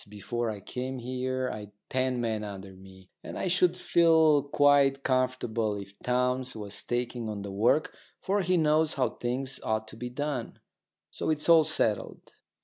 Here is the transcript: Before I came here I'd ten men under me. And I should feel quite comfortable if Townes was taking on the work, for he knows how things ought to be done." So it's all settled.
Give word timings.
Before 0.09 0.49
I 0.49 0.61
came 0.61 0.97
here 0.97 1.51
I'd 1.53 1.71
ten 1.87 2.19
men 2.19 2.43
under 2.43 2.73
me. 2.73 3.11
And 3.23 3.37
I 3.37 3.47
should 3.47 3.77
feel 3.77 4.41
quite 4.41 5.03
comfortable 5.03 5.75
if 5.75 5.99
Townes 5.99 6.55
was 6.55 6.81
taking 6.81 7.29
on 7.29 7.43
the 7.43 7.51
work, 7.51 7.95
for 8.19 8.41
he 8.41 8.57
knows 8.57 8.95
how 8.95 9.09
things 9.09 9.59
ought 9.61 9.87
to 9.89 9.95
be 9.95 10.09
done." 10.09 10.57
So 11.11 11.29
it's 11.29 11.47
all 11.47 11.65
settled. 11.65 12.33